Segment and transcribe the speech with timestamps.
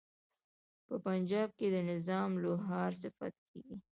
[0.87, 3.77] په پنجاب کې د نظام لوهار صفت کیږي.